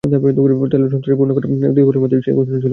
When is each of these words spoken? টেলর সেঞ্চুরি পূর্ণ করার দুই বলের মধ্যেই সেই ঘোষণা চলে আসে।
টেলর 0.71 0.89
সেঞ্চুরি 0.89 1.15
পূর্ণ 1.17 1.31
করার 1.33 1.47
দুই 1.75 1.85
বলের 1.85 2.01
মধ্যেই 2.03 2.21
সেই 2.21 2.33
ঘোষণা 2.33 2.51
চলে 2.55 2.59
আসে। 2.59 2.69